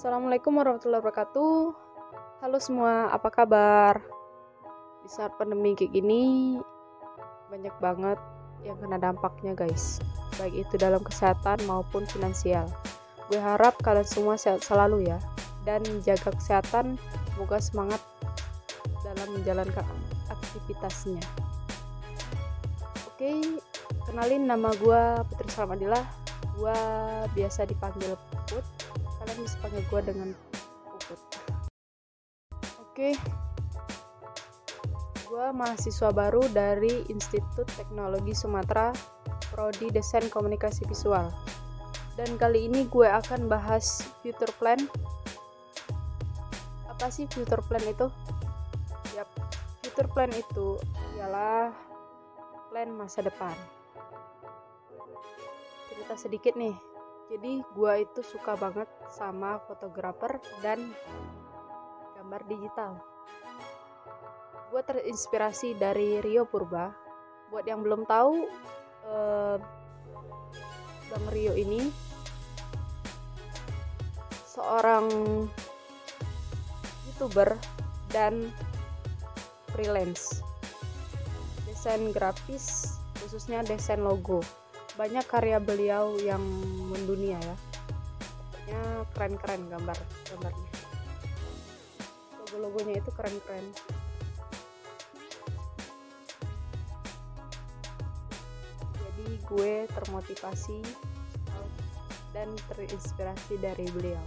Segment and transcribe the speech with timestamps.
[0.00, 1.76] Assalamualaikum warahmatullahi wabarakatuh.
[2.40, 4.00] Halo semua, apa kabar?
[5.04, 6.56] Di saat pandemi kayak gini,
[7.52, 8.16] banyak banget
[8.64, 10.00] yang kena dampaknya guys.
[10.40, 12.64] Baik itu dalam kesehatan maupun finansial.
[13.28, 15.20] Gue harap kalian semua sehat selalu ya.
[15.68, 16.96] Dan jaga kesehatan,
[17.36, 18.00] semoga semangat
[19.04, 19.84] dalam menjalankan
[20.32, 21.20] aktivitasnya.
[23.04, 23.60] Oke,
[24.08, 26.08] kenalin nama gue Putri Salamadillah.
[26.56, 26.78] Gue
[27.36, 28.16] biasa dipanggil
[28.48, 28.64] Put
[29.30, 30.28] kalian bisa panggil gue dengan
[30.90, 31.20] Puput.
[32.82, 33.14] Oke.
[35.30, 38.90] Gue mahasiswa baru dari Institut Teknologi Sumatera
[39.54, 41.30] Prodi Desain Komunikasi Visual.
[42.18, 44.82] Dan kali ini gue akan bahas future plan.
[46.90, 48.10] Apa sih future plan itu?
[49.14, 49.30] Yap,
[49.86, 50.74] future plan itu
[51.22, 51.70] ialah
[52.74, 53.54] plan masa depan.
[55.86, 56.90] Cerita sedikit nih
[57.30, 60.82] jadi gue itu suka banget sama fotografer dan
[62.18, 62.98] gambar digital.
[64.74, 66.90] Gue terinspirasi dari Rio Purba.
[67.54, 68.50] Buat yang belum tahu
[69.06, 69.56] eh,
[71.10, 71.86] Bang Rio ini
[74.50, 75.06] seorang
[77.06, 77.54] youtuber
[78.10, 78.50] dan
[79.70, 80.42] freelance.
[81.62, 84.42] Desain grafis khususnya desain logo
[85.00, 86.44] banyak karya beliau yang
[86.92, 87.56] mendunia ya.
[88.52, 88.80] Pokoknya
[89.16, 89.98] keren-keren gambar
[90.28, 90.70] gambarnya.
[92.36, 93.64] Logo-logonya itu keren-keren.
[99.00, 100.84] Jadi gue termotivasi
[102.36, 104.24] dan terinspirasi dari beliau.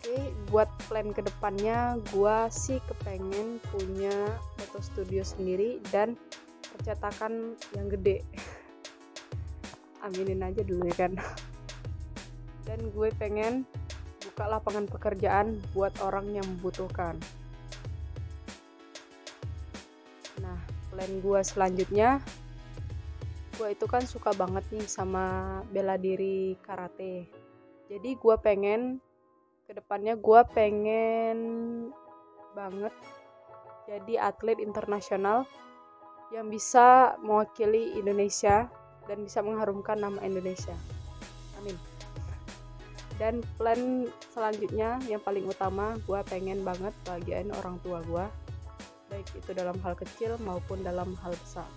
[0.00, 6.16] Oke buat plan ke depannya gue sih kepengen punya foto studio sendiri dan
[6.74, 8.26] percetakan yang gede.
[10.02, 11.14] Aminin aja dulu ya kan.
[12.66, 13.62] Dan gue pengen
[14.26, 17.14] buka lapangan pekerjaan buat orang yang membutuhkan.
[20.42, 20.58] Nah
[20.90, 22.18] plan gue selanjutnya
[23.54, 27.30] gue itu kan suka banget nih sama bela diri karate.
[27.86, 28.98] Jadi gue pengen
[29.64, 31.38] ke depannya gue pengen
[32.52, 32.92] banget
[33.88, 35.48] jadi atlet internasional
[36.34, 38.66] yang bisa mewakili Indonesia
[39.06, 40.74] dan bisa mengharumkan nama Indonesia.
[41.62, 41.78] Amin.
[43.14, 48.26] Dan plan selanjutnya yang paling utama, gue pengen banget bagian orang tua gue,
[49.14, 51.70] baik itu dalam hal kecil maupun dalam hal besar.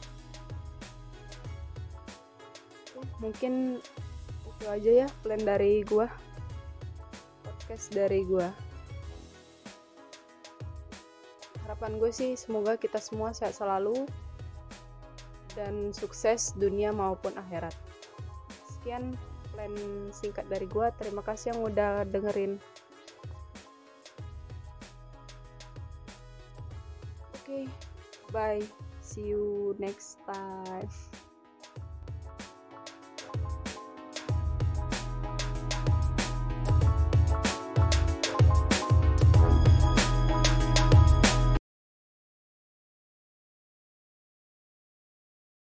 [3.21, 3.77] Mungkin
[4.57, 6.09] itu aja ya plan dari gue,
[7.45, 8.49] podcast dari gue.
[11.69, 14.09] Harapan gue sih semoga kita semua sehat selalu,
[15.57, 17.73] dan sukses dunia maupun akhirat.
[18.69, 19.17] Sekian
[19.49, 19.73] plan
[20.13, 20.93] singkat dari gua.
[21.01, 22.61] Terima kasih yang udah dengerin.
[27.41, 27.63] Oke, okay,
[28.29, 28.61] bye.
[29.01, 30.85] See you next time.